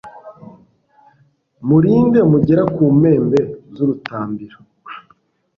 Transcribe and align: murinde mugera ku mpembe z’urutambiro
murinde 1.67 2.19
mugera 2.31 2.63
ku 2.73 2.83
mpembe 2.99 3.39
z’urutambiro 3.75 4.57